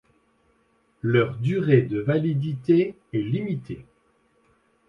[1.03, 3.85] Leur durée de validité est limitée.